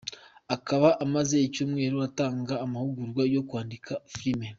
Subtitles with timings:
[0.55, 4.47] Akaba amaze n'icyumweru atanga amahugurwa yo kwandika filime.